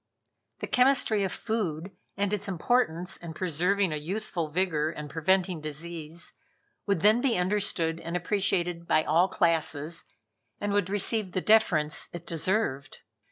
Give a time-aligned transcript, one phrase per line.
[0.61, 6.33] The chemistry of food and its importance in preserving a youthful vigor and preventing disease,
[6.87, 10.05] would then be understood and appreciated by all classes,
[10.59, 13.01] and would receive the deference it deserved.